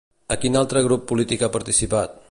A 0.35 0.37
quin 0.45 0.57
altre 0.61 0.83
grup 0.87 1.05
polític 1.13 1.45
ha 1.49 1.53
participat? 1.59 2.19